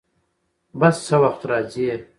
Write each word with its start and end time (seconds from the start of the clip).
بس 0.79 0.95
څه 1.07 1.15
وخت 1.23 1.41
راځي؟ 1.49 1.87